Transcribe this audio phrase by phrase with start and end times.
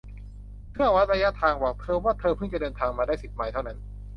[0.73, 3.77] เครื่องวัดระยะทางบอกเธอว่าเธอพึ่งจะเดินทางมาได้สิบไมล์เท่านั้น